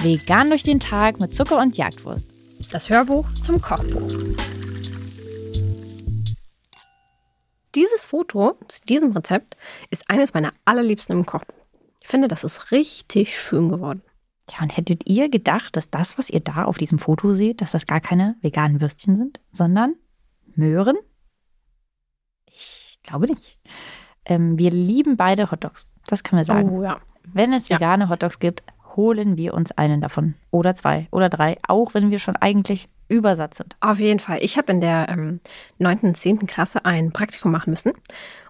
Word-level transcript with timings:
Vegan 0.00 0.48
durch 0.48 0.62
den 0.62 0.80
Tag 0.80 1.20
mit 1.20 1.34
Zucker 1.34 1.58
und 1.60 1.76
Jagdwurst. 1.76 2.24
Das 2.70 2.88
Hörbuch 2.88 3.28
zum 3.42 3.60
Kochbuch. 3.60 4.10
Dieses 7.74 8.04
Foto 8.04 8.58
zu 8.68 8.80
diesem 8.88 9.12
Rezept 9.12 9.56
ist 9.90 10.08
eines 10.08 10.34
meiner 10.34 10.52
allerliebsten 10.64 11.16
im 11.16 11.26
Kochbuch. 11.26 11.54
Ich 12.00 12.08
finde, 12.08 12.28
das 12.28 12.44
ist 12.44 12.70
richtig 12.70 13.38
schön 13.38 13.68
geworden. 13.68 14.02
Ja, 14.50 14.62
und 14.62 14.76
hättet 14.76 15.06
ihr 15.08 15.28
gedacht, 15.28 15.76
dass 15.76 15.90
das, 15.90 16.16
was 16.16 16.30
ihr 16.30 16.40
da 16.40 16.64
auf 16.64 16.78
diesem 16.78 16.98
Foto 16.98 17.34
seht, 17.34 17.60
dass 17.60 17.72
das 17.72 17.86
gar 17.86 18.00
keine 18.00 18.36
veganen 18.40 18.80
Würstchen 18.80 19.16
sind, 19.16 19.40
sondern 19.52 19.94
Möhren? 20.54 20.96
Ich 22.46 22.98
glaube 23.02 23.26
nicht. 23.26 23.58
Ähm, 24.28 24.58
wir 24.58 24.70
lieben 24.70 25.16
beide 25.16 25.50
Hotdogs. 25.50 25.86
Das 26.06 26.22
können 26.22 26.40
wir 26.40 26.44
sagen. 26.44 26.70
Oh 26.70 26.82
ja. 26.82 26.98
Wenn 27.24 27.52
es 27.52 27.68
vegane 27.68 28.04
ja. 28.04 28.10
Hotdogs 28.10 28.38
gibt, 28.38 28.62
holen 28.96 29.36
wir 29.36 29.54
uns 29.54 29.72
einen 29.72 30.00
davon. 30.00 30.34
Oder 30.50 30.74
zwei 30.74 31.08
oder 31.10 31.28
drei, 31.28 31.58
auch 31.66 31.94
wenn 31.94 32.10
wir 32.10 32.18
schon 32.18 32.36
eigentlich 32.36 32.88
Übersatz 33.08 33.56
sind. 33.56 33.76
Auf 33.80 33.98
jeden 33.98 34.20
Fall. 34.20 34.38
Ich 34.42 34.58
habe 34.58 34.72
in 34.72 34.80
der 34.80 35.08
ähm, 35.08 35.40
9. 35.78 36.00
und 36.00 36.16
10. 36.16 36.46
Klasse 36.46 36.84
ein 36.84 37.12
Praktikum 37.12 37.52
machen 37.52 37.70
müssen 37.70 37.92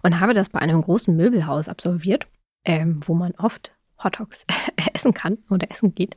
und 0.02 0.20
habe 0.20 0.34
das 0.34 0.48
bei 0.48 0.58
einem 0.58 0.82
großen 0.82 1.14
Möbelhaus 1.14 1.68
absolviert, 1.68 2.26
ähm, 2.64 3.00
wo 3.04 3.14
man 3.14 3.32
oft 3.38 3.72
Hotdogs 4.02 4.46
essen 4.94 5.14
kann 5.14 5.38
oder 5.50 5.70
essen 5.70 5.94
geht. 5.94 6.16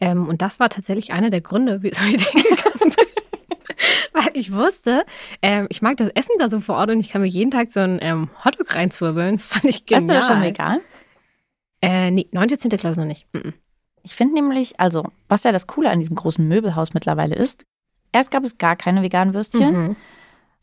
Ähm, 0.00 0.28
und 0.28 0.42
das 0.42 0.60
war 0.60 0.68
tatsächlich 0.68 1.12
einer 1.12 1.30
der 1.30 1.40
Gründe, 1.40 1.78
wieso 1.82 2.02
ich 2.04 2.16
den 2.16 2.42
gegangen 2.42 2.94
bin. 2.96 3.06
Weil 4.12 4.30
ich 4.34 4.52
wusste, 4.52 5.04
ähm, 5.42 5.66
ich 5.70 5.82
mag 5.82 5.96
das 5.96 6.08
Essen 6.08 6.34
da 6.38 6.50
so 6.50 6.60
vor 6.60 6.76
Ort 6.76 6.90
und 6.90 7.00
ich 7.00 7.10
kann 7.10 7.22
mir 7.22 7.28
jeden 7.28 7.50
Tag 7.50 7.70
so 7.70 7.80
ein 7.80 7.98
ähm, 8.02 8.28
Hotdog 8.44 8.74
reinzwirbeln. 8.74 9.36
Das 9.36 9.46
fand 9.46 9.64
ich 9.64 9.86
genial. 9.86 10.02
Hast 10.02 10.10
du 10.10 10.14
das 10.14 10.26
schon 10.26 10.42
vegan? 10.42 10.80
Äh, 11.82 12.10
nee, 12.10 12.28
9. 12.32 12.48
10. 12.48 12.70
Klasse 12.70 13.00
noch 13.00 13.06
nicht. 13.06 13.26
-mm. 13.32 13.52
Ich 14.02 14.14
finde 14.14 14.34
nämlich, 14.34 14.80
also, 14.80 15.04
was 15.28 15.44
ja 15.44 15.52
das 15.52 15.66
Coole 15.66 15.90
an 15.90 16.00
diesem 16.00 16.16
großen 16.16 16.46
Möbelhaus 16.46 16.94
mittlerweile 16.94 17.34
ist, 17.34 17.64
erst 18.12 18.30
gab 18.30 18.44
es 18.44 18.58
gar 18.58 18.76
keine 18.76 19.02
veganen 19.02 19.34
Würstchen. 19.34 19.76
Mhm. 19.76 19.96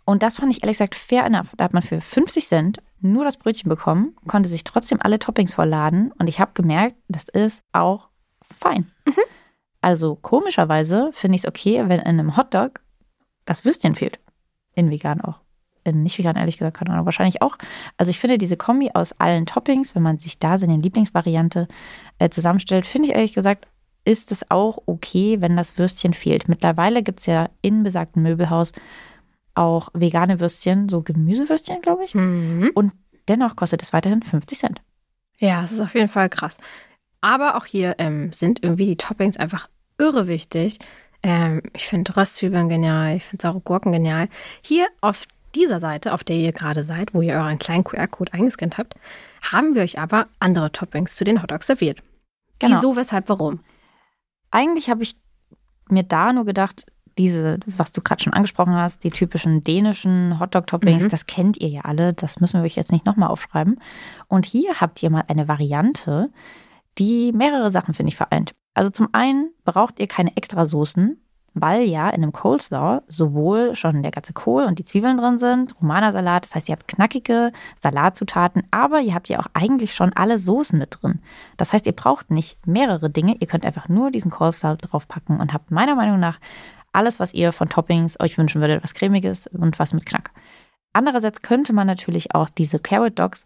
Und 0.05 0.23
das 0.23 0.37
fand 0.37 0.51
ich 0.51 0.63
ehrlich 0.63 0.77
gesagt 0.77 0.95
fair 0.95 1.25
enough. 1.25 1.49
Da 1.57 1.65
hat 1.65 1.73
man 1.73 1.83
für 1.83 2.01
50 2.01 2.47
Cent 2.47 2.81
nur 2.99 3.25
das 3.25 3.37
Brötchen 3.37 3.69
bekommen, 3.69 4.15
konnte 4.27 4.49
sich 4.49 4.63
trotzdem 4.63 4.99
alle 5.01 5.19
Toppings 5.19 5.53
vollladen 5.53 6.11
und 6.17 6.27
ich 6.27 6.39
habe 6.39 6.51
gemerkt, 6.53 6.95
das 7.07 7.29
ist 7.29 7.63
auch 7.73 8.09
fein. 8.41 8.91
Mhm. 9.05 9.21
Also 9.81 10.15
komischerweise 10.15 11.11
finde 11.13 11.35
ich 11.35 11.43
es 11.43 11.47
okay, 11.47 11.83
wenn 11.87 11.99
in 11.99 12.07
einem 12.07 12.37
Hotdog 12.37 12.79
das 13.47 13.65
Würstchen 13.65 13.95
fehlt. 13.95 14.19
In 14.75 14.91
vegan 14.91 15.21
auch. 15.21 15.39
In 15.83 16.03
nicht 16.03 16.19
vegan, 16.19 16.35
ehrlich 16.35 16.57
gesagt, 16.57 16.77
keine 16.77 16.91
Ahnung, 16.91 17.05
wahrscheinlich 17.05 17.41
auch. 17.41 17.57
Also 17.97 18.09
ich 18.09 18.19
finde 18.19 18.37
diese 18.37 18.57
Kombi 18.57 18.91
aus 18.93 19.13
allen 19.13 19.45
Toppings, 19.45 19.95
wenn 19.95 20.03
man 20.03 20.19
sich 20.19 20.37
da 20.37 20.59
seine 20.59 20.77
Lieblingsvariante 20.77 21.67
äh, 22.19 22.29
zusammenstellt, 22.29 22.85
finde 22.85 23.09
ich 23.09 23.15
ehrlich 23.15 23.33
gesagt, 23.33 23.67
ist 24.05 24.31
es 24.31 24.49
auch 24.51 24.79
okay, 24.85 25.41
wenn 25.41 25.57
das 25.57 25.77
Würstchen 25.77 26.13
fehlt. 26.13 26.47
Mittlerweile 26.47 27.03
gibt 27.03 27.19
es 27.19 27.25
ja 27.25 27.49
in 27.61 27.83
besagtem 27.83 28.23
Möbelhaus 28.23 28.71
auch 29.53 29.89
vegane 29.93 30.39
Würstchen, 30.39 30.87
so 30.87 31.01
Gemüsewürstchen, 31.01 31.81
glaube 31.81 32.05
ich. 32.05 32.13
Mhm. 32.13 32.71
Und 32.73 32.93
dennoch 33.27 33.55
kostet 33.55 33.81
es 33.81 33.91
weiterhin 33.91 34.21
50 34.21 34.59
Cent. 34.59 34.81
Ja, 35.39 35.63
es 35.63 35.71
ist 35.71 35.81
auf 35.81 35.93
jeden 35.93 36.07
Fall 36.07 36.29
krass. 36.29 36.57
Aber 37.21 37.57
auch 37.57 37.65
hier 37.65 37.95
ähm, 37.97 38.31
sind 38.31 38.63
irgendwie 38.63 38.85
die 38.85 38.97
Toppings 38.97 39.37
einfach 39.37 39.67
irre 39.97 40.27
wichtig. 40.27 40.79
Ähm, 41.27 41.61
ich 41.73 41.87
finde 41.87 42.15
Röstzwiebeln 42.15 42.69
genial, 42.69 43.17
ich 43.17 43.25
finde 43.25 43.41
saure 43.41 43.59
Gurken 43.59 43.91
genial. 43.91 44.29
Hier 44.61 44.87
auf 45.01 45.25
dieser 45.55 45.81
Seite, 45.81 46.13
auf 46.13 46.23
der 46.23 46.37
ihr 46.37 46.53
gerade 46.53 46.85
seid, 46.85 47.13
wo 47.13 47.21
ihr 47.21 47.33
euren 47.33 47.59
kleinen 47.59 47.83
QR-Code 47.83 48.33
eingescannt 48.33 48.77
habt, 48.77 48.95
haben 49.41 49.75
wir 49.75 49.81
euch 49.81 49.99
aber 49.99 50.27
andere 50.39 50.71
Toppings 50.71 51.17
zu 51.17 51.25
den 51.25 51.43
Hotdogs 51.43 51.67
serviert. 51.67 52.01
Genau. 52.59 52.77
Wieso, 52.77 52.95
weshalb, 52.95 53.27
warum? 53.27 53.59
Eigentlich 54.51 54.89
habe 54.89 55.03
ich 55.03 55.17
mir 55.89 56.03
da 56.03 56.31
nur 56.31 56.45
gedacht, 56.45 56.85
diese, 57.17 57.59
was 57.65 57.91
du 57.91 58.01
gerade 58.01 58.23
schon 58.23 58.33
angesprochen 58.33 58.75
hast, 58.75 59.03
die 59.03 59.11
typischen 59.11 59.65
dänischen 59.65 60.39
Hotdog-Toppings, 60.39 61.05
mhm. 61.05 61.09
das 61.09 61.25
kennt 61.25 61.57
ihr 61.57 61.67
ja 61.67 61.81
alle, 61.81 62.13
das 62.13 62.39
müssen 62.39 62.61
wir 62.61 62.65
euch 62.65 62.77
jetzt 62.77 62.93
nicht 62.93 63.05
nochmal 63.05 63.29
aufschreiben. 63.29 63.81
Und 64.29 64.45
hier 64.45 64.79
habt 64.79 65.03
ihr 65.03 65.09
mal 65.09 65.25
eine 65.27 65.49
Variante, 65.49 66.29
die 66.97 67.33
mehrere 67.33 67.69
Sachen, 67.69 67.93
finde 67.93 68.11
ich, 68.11 68.15
vereint. 68.15 68.55
Also 68.77 68.91
zum 68.91 69.09
einen 69.11 69.49
braucht 69.65 69.99
ihr 69.99 70.05
keine 70.05 70.37
extra 70.37 70.67
Soßen, 70.67 71.19
weil 71.55 71.81
ja 71.81 72.09
in 72.09 72.21
einem 72.21 72.31
Coleslaw 72.31 73.01
sowohl 73.07 73.75
schon 73.75 74.03
der 74.03 74.11
ganze 74.11 74.33
Kohl 74.33 74.65
und 74.65 74.77
die 74.77 74.83
Zwiebeln 74.83 75.17
drin 75.17 75.39
sind, 75.39 75.73
Romana-Salat, 75.81 76.43
das 76.43 76.53
heißt, 76.53 76.69
ihr 76.69 76.73
habt 76.73 76.87
knackige 76.87 77.51
Salatzutaten, 77.79 78.67
aber 78.69 78.99
ihr 79.01 79.15
habt 79.15 79.29
ja 79.29 79.39
auch 79.39 79.47
eigentlich 79.55 79.95
schon 79.95 80.13
alle 80.13 80.37
Soßen 80.37 80.77
mit 80.77 80.95
drin. 81.01 81.21
Das 81.57 81.73
heißt, 81.73 81.87
ihr 81.87 81.93
braucht 81.93 82.29
nicht 82.29 82.67
mehrere 82.67 83.09
Dinge, 83.09 83.35
ihr 83.39 83.47
könnt 83.47 83.65
einfach 83.65 83.89
nur 83.89 84.11
diesen 84.11 84.29
Coleslaw 84.29 84.75
draufpacken 84.75 85.39
und 85.39 85.53
habt 85.53 85.71
meiner 85.71 85.95
Meinung 85.95 86.19
nach 86.19 86.37
alles, 86.93 87.19
was 87.19 87.33
ihr 87.33 87.53
von 87.53 87.69
Toppings 87.69 88.19
euch 88.19 88.37
wünschen 88.37 88.61
würdet, 88.61 88.83
was 88.83 88.93
cremiges 88.93 89.47
und 89.47 89.79
was 89.79 89.91
mit 89.91 90.05
Knack. 90.05 90.29
Andererseits 90.93 91.41
könnte 91.41 91.73
man 91.73 91.87
natürlich 91.87 92.35
auch 92.35 92.49
diese 92.51 92.77
Carrot 92.77 93.17
Dogs 93.17 93.43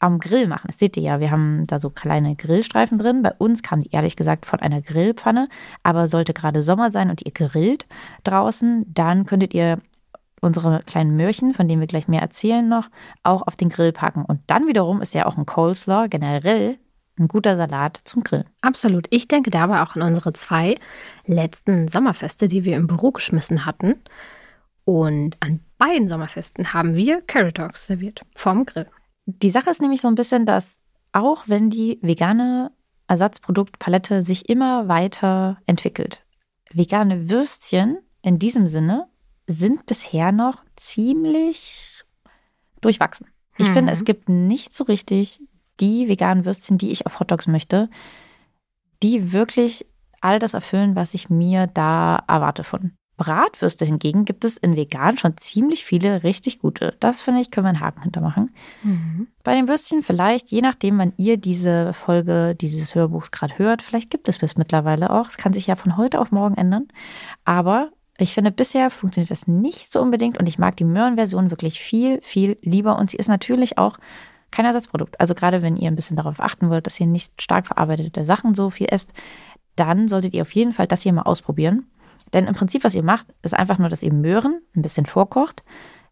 am 0.00 0.18
Grill 0.18 0.46
machen. 0.46 0.68
Das 0.68 0.78
seht 0.78 0.96
ihr 0.96 1.02
ja, 1.02 1.20
wir 1.20 1.30
haben 1.30 1.66
da 1.66 1.78
so 1.78 1.90
kleine 1.90 2.36
Grillstreifen 2.36 2.98
drin. 2.98 3.22
Bei 3.22 3.32
uns 3.38 3.62
kamen 3.62 3.82
die 3.82 3.90
ehrlich 3.90 4.16
gesagt 4.16 4.46
von 4.46 4.60
einer 4.60 4.80
Grillpfanne, 4.80 5.48
aber 5.82 6.08
sollte 6.08 6.34
gerade 6.34 6.62
Sommer 6.62 6.90
sein 6.90 7.10
und 7.10 7.22
ihr 7.24 7.32
grillt 7.32 7.86
draußen, 8.24 8.84
dann 8.92 9.26
könntet 9.26 9.54
ihr 9.54 9.78
unsere 10.40 10.80
kleinen 10.86 11.16
Möhrchen, 11.16 11.52
von 11.54 11.68
denen 11.68 11.80
wir 11.80 11.88
gleich 11.88 12.08
mehr 12.08 12.22
erzählen 12.22 12.66
noch, 12.68 12.88
auch 13.22 13.42
auf 13.46 13.56
den 13.56 13.68
Grill 13.70 13.92
packen. 13.92 14.24
Und 14.24 14.40
dann 14.46 14.66
wiederum 14.68 15.00
ist 15.00 15.14
ja 15.14 15.26
auch 15.26 15.36
ein 15.36 15.46
Coleslaw 15.46 16.08
generell 16.08 16.78
ein 17.18 17.26
guter 17.28 17.56
Salat 17.56 18.00
zum 18.04 18.22
Grillen. 18.22 18.48
Absolut. 18.60 19.06
Ich 19.10 19.26
denke 19.26 19.50
dabei 19.50 19.82
auch 19.82 19.96
an 19.96 20.02
unsere 20.02 20.32
zwei 20.32 20.76
letzten 21.26 21.88
Sommerfeste, 21.88 22.46
die 22.46 22.64
wir 22.64 22.76
im 22.76 22.86
Büro 22.86 23.10
geschmissen 23.10 23.66
hatten. 23.66 23.96
Und 24.84 25.36
an 25.40 25.60
beiden 25.76 26.08
Sommerfesten 26.08 26.72
haben 26.72 26.94
wir 26.94 27.20
Carrot 27.22 27.58
Dogs 27.58 27.86
serviert 27.86 28.22
vom 28.36 28.64
Grill. 28.64 28.86
Die 29.30 29.50
Sache 29.50 29.68
ist 29.68 29.82
nämlich 29.82 30.00
so 30.00 30.08
ein 30.08 30.14
bisschen, 30.14 30.46
dass 30.46 30.82
auch 31.12 31.44
wenn 31.48 31.68
die 31.68 31.98
vegane 32.00 32.72
Ersatzproduktpalette 33.08 34.22
sich 34.22 34.48
immer 34.48 34.88
weiter 34.88 35.58
entwickelt, 35.66 36.24
vegane 36.72 37.28
Würstchen 37.28 37.98
in 38.22 38.38
diesem 38.38 38.66
Sinne 38.66 39.06
sind 39.46 39.84
bisher 39.84 40.32
noch 40.32 40.64
ziemlich 40.76 42.04
durchwachsen. 42.80 43.26
Ich 43.58 43.68
mhm. 43.68 43.72
finde, 43.74 43.92
es 43.92 44.04
gibt 44.04 44.30
nicht 44.30 44.74
so 44.74 44.84
richtig 44.84 45.42
die 45.78 46.08
veganen 46.08 46.46
Würstchen, 46.46 46.78
die 46.78 46.90
ich 46.90 47.04
auf 47.04 47.20
Hotdogs 47.20 47.46
möchte, 47.46 47.90
die 49.02 49.32
wirklich 49.32 49.86
all 50.22 50.38
das 50.38 50.54
erfüllen, 50.54 50.96
was 50.96 51.12
ich 51.12 51.28
mir 51.28 51.66
da 51.66 52.24
erwarte 52.26 52.64
von. 52.64 52.97
Bratwürste 53.18 53.84
hingegen 53.84 54.24
gibt 54.24 54.44
es 54.44 54.56
in 54.56 54.76
vegan 54.76 55.18
schon 55.18 55.36
ziemlich 55.36 55.84
viele 55.84 56.22
richtig 56.22 56.60
gute. 56.60 56.94
Das 57.00 57.20
finde 57.20 57.42
ich, 57.42 57.50
können 57.50 57.66
wir 57.66 57.70
einen 57.70 57.80
Haken 57.80 58.02
hintermachen. 58.02 58.54
Mhm. 58.82 59.26
Bei 59.44 59.54
den 59.54 59.68
Würstchen 59.68 60.02
vielleicht, 60.02 60.50
je 60.50 60.62
nachdem, 60.62 60.98
wann 60.98 61.12
ihr 61.18 61.36
diese 61.36 61.92
Folge 61.92 62.54
dieses 62.54 62.94
Hörbuchs 62.94 63.30
gerade 63.30 63.58
hört, 63.58 63.82
vielleicht 63.82 64.10
gibt 64.10 64.28
es 64.28 64.38
bis 64.38 64.56
mittlerweile 64.56 65.10
auch. 65.10 65.28
Es 65.28 65.36
kann 65.36 65.52
sich 65.52 65.66
ja 65.66 65.76
von 65.76 65.96
heute 65.96 66.20
auf 66.20 66.30
morgen 66.30 66.54
ändern. 66.54 66.88
Aber 67.44 67.90
ich 68.18 68.32
finde, 68.32 68.52
bisher 68.52 68.88
funktioniert 68.90 69.30
das 69.30 69.46
nicht 69.46 69.92
so 69.92 70.00
unbedingt 70.00 70.38
und 70.38 70.46
ich 70.46 70.58
mag 70.58 70.76
die 70.76 70.84
Möhrenversion 70.84 71.50
wirklich 71.50 71.80
viel, 71.80 72.20
viel 72.22 72.56
lieber. 72.62 72.98
Und 72.98 73.10
sie 73.10 73.16
ist 73.16 73.28
natürlich 73.28 73.78
auch 73.78 73.98
kein 74.50 74.64
Ersatzprodukt. 74.64 75.20
Also 75.20 75.34
gerade 75.34 75.60
wenn 75.60 75.76
ihr 75.76 75.90
ein 75.90 75.96
bisschen 75.96 76.16
darauf 76.16 76.40
achten 76.40 76.70
wollt, 76.70 76.86
dass 76.86 76.98
ihr 77.00 77.06
nicht 77.06 77.42
stark 77.42 77.66
verarbeitete 77.66 78.24
Sachen 78.24 78.54
so 78.54 78.70
viel 78.70 78.86
esst, 78.90 79.12
dann 79.76 80.08
solltet 80.08 80.34
ihr 80.34 80.42
auf 80.42 80.54
jeden 80.54 80.72
Fall 80.72 80.86
das 80.86 81.02
hier 81.02 81.12
mal 81.12 81.22
ausprobieren. 81.22 81.86
Denn 82.32 82.46
im 82.46 82.54
Prinzip, 82.54 82.84
was 82.84 82.94
ihr 82.94 83.02
macht, 83.02 83.26
ist 83.42 83.54
einfach 83.54 83.78
nur, 83.78 83.88
dass 83.88 84.02
ihr 84.02 84.12
Möhren 84.12 84.60
ein 84.76 84.82
bisschen 84.82 85.06
vorkocht. 85.06 85.62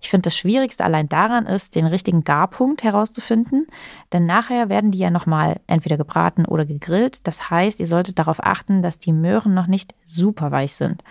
Ich 0.00 0.10
finde, 0.10 0.22
das 0.22 0.36
Schwierigste 0.36 0.84
allein 0.84 1.08
daran 1.08 1.46
ist, 1.46 1.74
den 1.74 1.86
richtigen 1.86 2.22
Garpunkt 2.22 2.82
herauszufinden. 2.82 3.66
Denn 4.12 4.26
nachher 4.26 4.68
werden 4.68 4.90
die 4.90 4.98
ja 4.98 5.10
nochmal 5.10 5.60
entweder 5.66 5.96
gebraten 5.96 6.44
oder 6.44 6.66
gegrillt. 6.66 7.26
Das 7.26 7.50
heißt, 7.50 7.80
ihr 7.80 7.86
solltet 7.86 8.18
darauf 8.18 8.42
achten, 8.42 8.82
dass 8.82 8.98
die 8.98 9.12
Möhren 9.12 9.54
noch 9.54 9.66
nicht 9.66 9.94
super 10.04 10.50
weich 10.50 10.74
sind. 10.74 11.02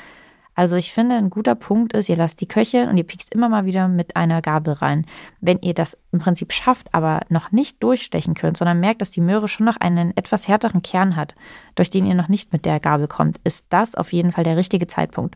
Also 0.55 0.77
ich 0.77 0.93
finde, 0.93 1.15
ein 1.15 1.29
guter 1.29 1.53
Punkt 1.53 1.91
ist, 1.91 2.07
ihr 2.07 2.15
lasst 2.15 2.39
die 2.39 2.47
köcheln 2.47 2.87
und 2.89 2.95
ihr 2.95 3.03
piekst 3.03 3.33
immer 3.35 3.49
mal 3.49 3.65
wieder 3.65 3.89
mit 3.89 4.15
einer 4.15 4.41
Gabel 4.41 4.73
rein. 4.73 5.05
Wenn 5.41 5.59
ihr 5.59 5.73
das 5.73 5.97
im 6.13 6.19
Prinzip 6.19 6.53
schafft, 6.53 6.93
aber 6.93 7.21
noch 7.27 7.51
nicht 7.51 7.83
durchstechen 7.83 8.35
könnt, 8.35 8.55
sondern 8.55 8.79
merkt, 8.79 9.01
dass 9.01 9.11
die 9.11 9.21
Möhre 9.21 9.49
schon 9.49 9.65
noch 9.65 9.75
einen 9.75 10.15
etwas 10.15 10.47
härteren 10.47 10.81
Kern 10.81 11.17
hat, 11.17 11.35
durch 11.75 11.89
den 11.89 12.05
ihr 12.05 12.15
noch 12.15 12.29
nicht 12.29 12.53
mit 12.53 12.63
der 12.63 12.79
Gabel 12.79 13.09
kommt, 13.09 13.37
ist 13.43 13.65
das 13.69 13.95
auf 13.95 14.13
jeden 14.13 14.31
Fall 14.31 14.45
der 14.45 14.55
richtige 14.55 14.87
Zeitpunkt. 14.87 15.35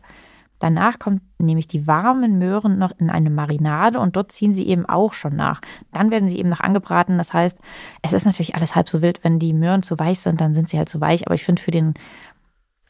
Danach 0.58 0.98
kommt 0.98 1.22
nämlich 1.38 1.68
die 1.68 1.86
warmen 1.86 2.38
Möhren 2.38 2.78
noch 2.78 2.92
in 2.98 3.08
eine 3.08 3.30
Marinade 3.30 3.98
und 3.98 4.16
dort 4.16 4.32
ziehen 4.32 4.52
sie 4.52 4.66
eben 4.68 4.86
auch 4.86 5.14
schon 5.14 5.34
nach. 5.34 5.60
Dann 5.92 6.10
werden 6.10 6.28
sie 6.28 6.38
eben 6.38 6.50
noch 6.50 6.60
angebraten. 6.60 7.16
Das 7.16 7.32
heißt, 7.32 7.58
es 8.02 8.12
ist 8.12 8.26
natürlich 8.26 8.54
alles 8.54 8.74
halb 8.74 8.88
so 8.88 9.00
wild. 9.00 9.20
Wenn 9.22 9.38
die 9.38 9.54
Möhren 9.54 9.82
zu 9.82 9.98
weich 9.98 10.20
sind, 10.20 10.40
dann 10.40 10.54
sind 10.54 10.68
sie 10.68 10.76
halt 10.76 10.90
zu 10.90 11.00
weich. 11.00 11.26
Aber 11.26 11.34
ich 11.34 11.44
finde 11.44 11.62
für 11.62 11.70
den 11.70 11.94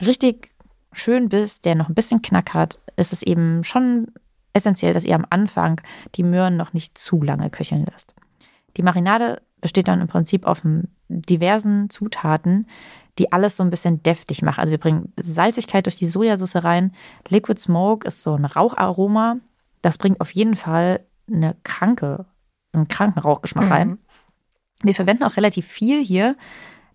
richtig 0.01 0.51
schön 0.93 1.29
Biss, 1.29 1.61
der 1.61 1.75
noch 1.75 1.89
ein 1.89 1.95
bisschen 1.95 2.23
Knack 2.23 2.55
hat, 2.55 2.79
ist 2.97 3.13
es 3.13 3.23
eben 3.23 3.65
schon 3.65 4.09
essentiell, 4.53 4.95
dass 4.95 5.05
ihr 5.05 5.15
am 5.15 5.27
Anfang 5.31 5.81
die 6.17 6.23
Möhren 6.23 6.57
noch 6.57 6.73
nicht 6.73 6.99
zu 6.99 7.23
lange 7.23 7.51
köcheln 7.51 7.87
lasst. 7.91 8.15
Die 8.77 8.83
Marinade 8.83 9.43
besteht 9.61 9.89
dann 9.89 10.01
im 10.01 10.09
Prinzip 10.09 10.47
auf 10.47 10.63
diversen 11.09 11.91
Zutaten, 11.91 12.67
die 13.19 13.33
alles 13.33 13.57
so 13.57 13.63
ein 13.63 13.71
bisschen 13.71 14.03
deftig 14.03 14.43
machen. 14.43 14.61
Also 14.61 14.71
wir 14.71 14.79
bringen 14.79 15.13
Salzigkeit 15.21 15.87
durch 15.87 15.99
die 15.99 16.07
Sojasauce 16.07 16.65
rein. 16.65 16.93
Liquid 17.29 17.61
Smoke 17.61 18.07
ist 18.07 18.23
so 18.23 18.35
ein 18.35 18.45
Raucharoma. 18.45 19.37
Das 19.83 19.99
bringt 19.99 20.21
auf 20.21 20.31
jeden 20.31 20.57
Fall 20.57 21.01
eine 21.31 21.57
kranke, 21.63 22.27
einen 22.73 22.89
kranken 22.89 23.21
Rauchgeschmack 23.21 23.67
mhm. 23.67 23.73
rein. 23.73 23.99
Wir 24.83 24.95
verwenden 24.95 25.25
auch 25.25 25.37
relativ 25.37 25.67
viel 25.67 26.03
hier. 26.03 26.37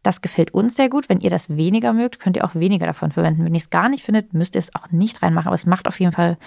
Das 0.06 0.22
gefällt 0.22 0.54
uns 0.54 0.76
sehr 0.76 0.88
gut. 0.88 1.10
Wenn 1.10 1.20
ihr 1.20 1.32
das 1.32 1.58
weniger 1.58 1.92
mögt, 1.92 2.20
könnt 2.20 2.38
ihr 2.38 2.46
auch 2.46 2.54
weniger 2.54 2.86
davon 2.86 3.12
verwenden. 3.12 3.44
Wenn 3.44 3.56
ihr 3.56 3.60
es 3.60 3.72
gar 3.72 3.90
nicht 3.90 4.04
findet, 4.06 4.36
müsst 4.36 4.54
ihr 4.54 4.60
es 4.60 4.76
auch 4.76 4.92
nicht 4.92 5.24
reinmachen. 5.24 5.48
Aber 5.48 5.56
es 5.56 5.66
macht 5.66 5.88
auf 5.88 6.00
jeden 6.00 6.12
Fall 6.12 6.38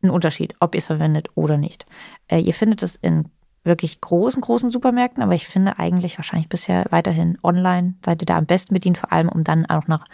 einen 0.00 0.12
Unterschied, 0.12 0.54
ob 0.60 0.76
ihr 0.76 0.78
es 0.78 0.86
verwendet 0.86 1.28
oder 1.34 1.56
nicht. 1.56 1.86
Äh, 2.28 2.38
ihr 2.38 2.54
findet 2.54 2.84
es 2.84 2.94
in 2.94 3.30
wirklich 3.64 4.00
großen, 4.00 4.40
großen 4.40 4.70
Supermärkten, 4.70 5.24
aber 5.24 5.34
ich 5.34 5.48
finde 5.48 5.80
eigentlich 5.80 6.18
wahrscheinlich 6.18 6.48
bisher 6.48 6.86
weiterhin 6.90 7.36
online 7.42 7.94
seid 8.04 8.22
ihr 8.22 8.26
da 8.26 8.38
am 8.38 8.46
besten 8.46 8.74
bedient, 8.74 8.96
vor 8.96 9.12
allem 9.12 9.28
um 9.28 9.42
dann 9.42 9.66
auch 9.66 9.88
noch 9.88 10.04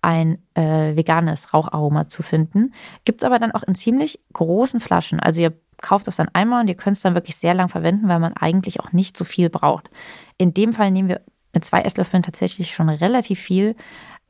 ein 0.00 0.38
äh, 0.54 0.96
veganes 0.96 1.52
Raucharoma 1.52 2.08
zu 2.08 2.22
finden. 2.22 2.72
Gibt 3.04 3.20
es 3.20 3.26
aber 3.26 3.38
dann 3.38 3.52
auch 3.52 3.62
in 3.62 3.74
ziemlich 3.74 4.20
großen 4.32 4.80
Flaschen. 4.80 5.20
Also 5.20 5.42
ihr 5.42 5.52
kauft 5.82 6.06
das 6.06 6.16
dann 6.16 6.30
einmal 6.32 6.62
und 6.62 6.68
ihr 6.68 6.76
könnt 6.76 6.96
es 6.96 7.02
dann 7.02 7.14
wirklich 7.14 7.36
sehr 7.36 7.52
lang 7.52 7.68
verwenden, 7.68 8.08
weil 8.08 8.20
man 8.20 8.32
eigentlich 8.32 8.80
auch 8.80 8.92
nicht 8.92 9.18
so 9.18 9.24
viel 9.24 9.50
braucht. 9.50 9.90
In 10.38 10.54
dem 10.54 10.72
Fall 10.72 10.90
nehmen 10.90 11.10
wir 11.10 11.20
mit 11.56 11.64
zwei 11.64 11.80
Esslöffeln 11.80 12.22
tatsächlich 12.22 12.74
schon 12.74 12.88
relativ 12.90 13.40
viel 13.40 13.74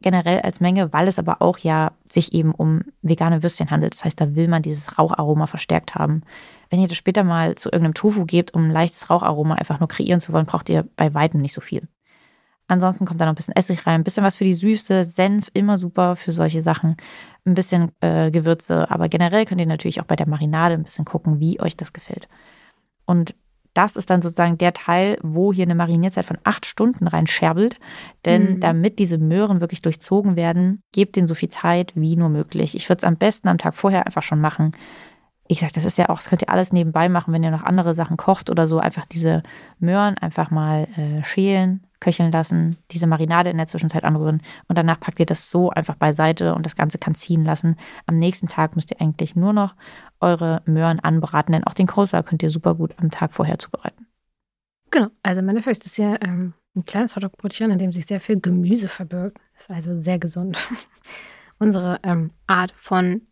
generell 0.00 0.40
als 0.40 0.60
Menge, 0.60 0.92
weil 0.92 1.08
es 1.08 1.18
aber 1.18 1.42
auch 1.42 1.58
ja 1.58 1.92
sich 2.08 2.32
eben 2.32 2.52
um 2.52 2.82
vegane 3.02 3.42
Würstchen 3.42 3.70
handelt. 3.70 3.94
Das 3.94 4.04
heißt, 4.04 4.20
da 4.20 4.36
will 4.36 4.46
man 4.46 4.62
dieses 4.62 4.96
Raucharoma 4.96 5.46
verstärkt 5.46 5.96
haben. 5.96 6.22
Wenn 6.70 6.80
ihr 6.80 6.86
das 6.86 6.96
später 6.96 7.24
mal 7.24 7.56
zu 7.56 7.68
irgendeinem 7.68 7.94
Tofu 7.94 8.26
gebt, 8.26 8.54
um 8.54 8.64
ein 8.64 8.70
leichtes 8.70 9.10
Raucharoma 9.10 9.56
einfach 9.56 9.80
nur 9.80 9.88
kreieren 9.88 10.20
zu 10.20 10.32
wollen, 10.32 10.46
braucht 10.46 10.68
ihr 10.68 10.86
bei 10.96 11.14
weitem 11.14 11.40
nicht 11.40 11.54
so 11.54 11.60
viel. 11.60 11.88
Ansonsten 12.68 13.06
kommt 13.06 13.20
da 13.20 13.24
noch 13.24 13.32
ein 13.32 13.36
bisschen 13.36 13.56
Essig 13.56 13.86
rein, 13.86 14.00
ein 14.00 14.04
bisschen 14.04 14.24
was 14.24 14.36
für 14.36 14.44
die 14.44 14.54
Süße, 14.54 15.04
Senf, 15.04 15.50
immer 15.52 15.78
super 15.78 16.14
für 16.16 16.32
solche 16.32 16.62
Sachen, 16.62 16.96
ein 17.44 17.54
bisschen 17.54 17.92
äh, 18.00 18.30
Gewürze, 18.30 18.90
aber 18.90 19.08
generell 19.08 19.46
könnt 19.46 19.60
ihr 19.60 19.66
natürlich 19.66 20.00
auch 20.00 20.06
bei 20.06 20.16
der 20.16 20.28
Marinade 20.28 20.74
ein 20.74 20.82
bisschen 20.82 21.04
gucken, 21.04 21.38
wie 21.40 21.60
euch 21.60 21.76
das 21.76 21.92
gefällt. 21.92 22.28
Und 23.04 23.34
das 23.76 23.96
ist 23.96 24.08
dann 24.08 24.22
sozusagen 24.22 24.56
der 24.56 24.72
Teil, 24.72 25.18
wo 25.22 25.52
hier 25.52 25.64
eine 25.64 25.74
Marinierzeit 25.74 26.24
von 26.24 26.38
acht 26.44 26.64
Stunden 26.64 27.06
reinscherbelt. 27.06 27.76
Denn 28.24 28.54
mhm. 28.54 28.60
damit 28.60 28.98
diese 28.98 29.18
Möhren 29.18 29.60
wirklich 29.60 29.82
durchzogen 29.82 30.34
werden, 30.34 30.82
gebt 30.92 31.14
denen 31.16 31.28
so 31.28 31.34
viel 31.34 31.50
Zeit 31.50 31.92
wie 31.94 32.16
nur 32.16 32.30
möglich. 32.30 32.74
Ich 32.74 32.88
würde 32.88 33.00
es 33.00 33.04
am 33.04 33.16
besten 33.16 33.48
am 33.48 33.58
Tag 33.58 33.74
vorher 33.74 34.06
einfach 34.06 34.22
schon 34.22 34.40
machen. 34.40 34.72
Ich 35.46 35.60
sage, 35.60 35.72
das 35.74 35.84
ist 35.84 35.98
ja 35.98 36.08
auch, 36.08 36.16
das 36.16 36.28
könnt 36.28 36.42
ihr 36.42 36.48
alles 36.48 36.72
nebenbei 36.72 37.08
machen, 37.08 37.32
wenn 37.34 37.42
ihr 37.42 37.50
noch 37.50 37.62
andere 37.62 37.94
Sachen 37.94 38.16
kocht 38.16 38.48
oder 38.48 38.66
so. 38.66 38.78
Einfach 38.78 39.04
diese 39.06 39.42
Möhren 39.78 40.16
einfach 40.18 40.50
mal 40.50 40.88
äh, 40.96 41.22
schälen, 41.22 41.85
köcheln 42.00 42.32
lassen, 42.32 42.76
diese 42.90 43.06
Marinade 43.06 43.50
in 43.50 43.56
der 43.56 43.66
Zwischenzeit 43.66 44.04
anrühren 44.04 44.42
und 44.68 44.76
danach 44.76 45.00
packt 45.00 45.20
ihr 45.20 45.26
das 45.26 45.50
so 45.50 45.70
einfach 45.70 45.96
beiseite 45.96 46.54
und 46.54 46.64
das 46.64 46.76
Ganze 46.76 46.98
kann 46.98 47.14
ziehen 47.14 47.44
lassen. 47.44 47.76
Am 48.06 48.18
nächsten 48.18 48.46
Tag 48.46 48.76
müsst 48.76 48.90
ihr 48.90 49.00
eigentlich 49.00 49.36
nur 49.36 49.52
noch 49.52 49.74
eure 50.20 50.62
Möhren 50.66 51.00
anbraten, 51.00 51.52
denn 51.52 51.64
auch 51.64 51.74
den 51.74 51.86
Coleslaw 51.86 52.22
könnt 52.22 52.42
ihr 52.42 52.50
super 52.50 52.74
gut 52.74 52.94
am 52.98 53.10
Tag 53.10 53.32
vorher 53.32 53.58
zubereiten. 53.58 54.06
Genau, 54.90 55.08
also 55.22 55.40
im 55.40 55.48
Endeffekt 55.48 55.78
ist 55.78 55.86
es 55.86 55.96
ja 55.96 56.16
ähm, 56.22 56.54
ein 56.76 56.84
kleines 56.84 57.16
Hotdog-Brötchen, 57.16 57.70
in 57.70 57.78
dem 57.78 57.92
sich 57.92 58.06
sehr 58.06 58.20
viel 58.20 58.40
Gemüse 58.40 58.88
verbirgt. 58.88 59.38
Ist 59.54 59.70
also 59.70 60.00
sehr 60.00 60.18
gesund. 60.18 60.58
Unsere 61.58 61.98
ähm, 62.02 62.30
Art 62.46 62.72
von 62.76 63.22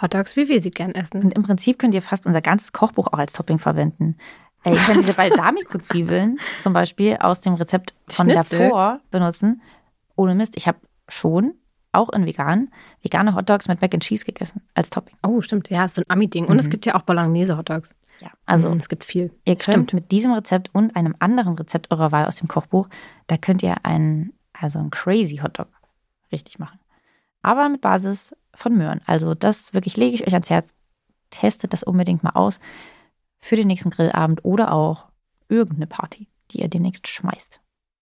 Hotdogs, 0.00 0.36
wie 0.36 0.48
wir 0.48 0.60
sie 0.60 0.70
gern 0.70 0.92
essen. 0.94 1.22
Und 1.22 1.32
im 1.34 1.42
Prinzip 1.42 1.78
könnt 1.78 1.94
ihr 1.94 2.02
fast 2.02 2.26
unser 2.26 2.40
ganzes 2.40 2.72
Kochbuch 2.72 3.08
auch 3.08 3.18
als 3.18 3.32
Topping 3.32 3.58
verwenden. 3.58 4.16
Ihr 4.64 4.74
könnt 4.74 4.98
diese 4.98 5.14
Balsamico-Zwiebeln 5.14 6.38
zum 6.58 6.72
Beispiel 6.72 7.16
aus 7.16 7.40
dem 7.40 7.54
Rezept 7.54 7.94
von 8.08 8.30
Schnitzel. 8.30 8.58
davor 8.58 9.00
benutzen. 9.10 9.62
Ohne 10.16 10.34
Mist, 10.34 10.56
ich 10.56 10.68
habe 10.68 10.78
schon 11.08 11.54
auch 11.92 12.10
in 12.10 12.26
vegan, 12.26 12.70
vegane 13.02 13.34
Hotdogs 13.34 13.68
mit 13.68 13.80
Mac 13.80 13.94
and 13.94 14.02
Cheese 14.02 14.24
gegessen 14.24 14.62
als 14.74 14.90
Topping. 14.90 15.16
Oh, 15.22 15.40
stimmt. 15.40 15.70
Ja, 15.70 15.84
ist 15.84 15.96
so 15.96 16.02
ein 16.02 16.10
Ami-Ding. 16.10 16.46
Und 16.46 16.54
mhm. 16.54 16.60
es 16.60 16.70
gibt 16.70 16.86
ja 16.86 16.94
auch 16.94 17.02
Bolognese-Hotdogs. 17.02 17.94
Ja, 18.20 18.30
also 18.44 18.70
mhm, 18.70 18.76
es 18.76 18.88
gibt 18.88 19.04
viel. 19.04 19.32
Ihr 19.44 19.56
könnt 19.56 19.88
stimmt. 19.88 19.94
mit 19.94 20.12
diesem 20.12 20.32
Rezept 20.32 20.68
und 20.72 20.94
einem 20.94 21.16
anderen 21.18 21.54
Rezept 21.54 21.90
eurer 21.90 22.12
Wahl 22.12 22.26
aus 22.26 22.36
dem 22.36 22.48
Kochbuch, 22.48 22.88
da 23.28 23.38
könnt 23.38 23.62
ihr 23.62 23.84
einen, 23.84 24.34
also 24.52 24.78
einen 24.78 24.90
crazy 24.90 25.38
Hotdog 25.38 25.68
richtig 26.30 26.58
machen. 26.58 26.78
Aber 27.42 27.68
mit 27.68 27.80
Basis 27.80 28.34
von 28.54 28.76
Möhren. 28.76 29.00
Also 29.06 29.34
das 29.34 29.72
wirklich 29.72 29.96
lege 29.96 30.14
ich 30.14 30.26
euch 30.26 30.34
ans 30.34 30.50
Herz. 30.50 30.74
Testet 31.30 31.72
das 31.72 31.82
unbedingt 31.82 32.22
mal 32.22 32.30
aus 32.30 32.60
für 33.40 33.56
den 33.56 33.66
nächsten 33.66 33.90
Grillabend 33.90 34.44
oder 34.44 34.72
auch 34.72 35.08
irgendeine 35.48 35.86
Party, 35.86 36.28
die 36.50 36.60
ihr 36.60 36.68
demnächst 36.68 37.08
schmeißt. 37.08 37.60